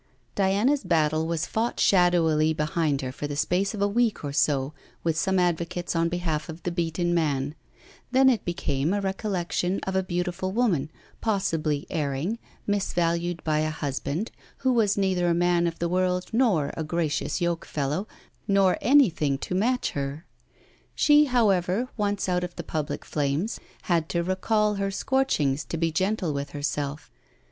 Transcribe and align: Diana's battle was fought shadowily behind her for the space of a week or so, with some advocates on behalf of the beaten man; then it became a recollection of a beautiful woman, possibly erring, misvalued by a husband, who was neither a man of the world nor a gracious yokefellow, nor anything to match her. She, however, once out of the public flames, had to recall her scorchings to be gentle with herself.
Diana's 0.33 0.83
battle 0.83 1.27
was 1.27 1.45
fought 1.45 1.79
shadowily 1.79 2.53
behind 2.53 3.01
her 3.01 3.11
for 3.11 3.27
the 3.27 3.35
space 3.35 3.75
of 3.75 3.83
a 3.83 3.87
week 3.87 4.23
or 4.23 4.33
so, 4.33 4.73
with 5.03 5.15
some 5.15 5.37
advocates 5.37 5.95
on 5.95 6.09
behalf 6.09 6.49
of 6.49 6.63
the 6.63 6.71
beaten 6.71 7.13
man; 7.13 7.53
then 8.11 8.27
it 8.27 8.43
became 8.43 8.93
a 8.95 8.99
recollection 9.01 9.79
of 9.81 9.95
a 9.95 10.01
beautiful 10.01 10.51
woman, 10.51 10.89
possibly 11.21 11.85
erring, 11.91 12.39
misvalued 12.67 13.43
by 13.43 13.59
a 13.59 13.69
husband, 13.69 14.31
who 14.57 14.73
was 14.73 14.97
neither 14.97 15.27
a 15.29 15.35
man 15.35 15.67
of 15.67 15.77
the 15.77 15.87
world 15.87 16.25
nor 16.33 16.71
a 16.75 16.83
gracious 16.83 17.39
yokefellow, 17.39 18.07
nor 18.47 18.79
anything 18.81 19.37
to 19.37 19.53
match 19.53 19.91
her. 19.91 20.25
She, 20.95 21.25
however, 21.25 21.89
once 21.95 22.27
out 22.27 22.43
of 22.43 22.55
the 22.55 22.63
public 22.63 23.05
flames, 23.05 23.59
had 23.83 24.09
to 24.09 24.23
recall 24.23 24.73
her 24.73 24.89
scorchings 24.89 25.63
to 25.65 25.77
be 25.77 25.91
gentle 25.91 26.33
with 26.33 26.53
herself. 26.53 27.11